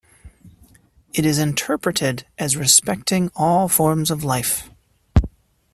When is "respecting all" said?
2.57-3.67